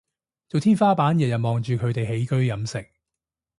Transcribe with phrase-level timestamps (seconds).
[0.49, 2.89] 做天花板日日望住佢哋起居飲食